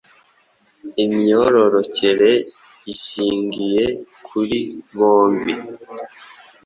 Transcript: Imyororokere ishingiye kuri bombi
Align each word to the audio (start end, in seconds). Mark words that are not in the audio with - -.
Imyororokere 1.03 2.31
ishingiye 2.93 3.83
kuri 4.25 4.59
bombi 4.97 5.53